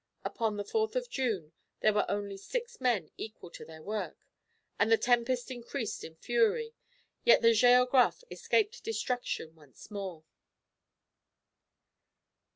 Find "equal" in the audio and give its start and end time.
3.17-3.51